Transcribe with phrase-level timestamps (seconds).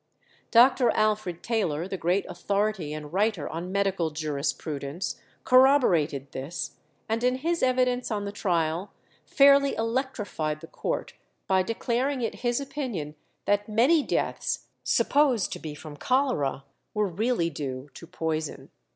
[0.49, 0.89] Dr.
[0.89, 6.77] Alfred Taylor, the great authority and writer on medical jurisprudence, corroborated this,
[7.07, 8.93] and in his evidence on the trial
[9.27, 11.13] fairly electrified the court
[11.45, 13.13] by declaring it his opinion
[13.45, 16.63] that many deaths, supposed to be from cholera,
[16.95, 18.71] were really due to poison.